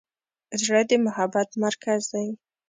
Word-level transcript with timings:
زړه 0.61 0.81
د 0.89 0.91
محبت 1.05 1.49
مرکز 1.63 2.01
دی. 2.13 2.27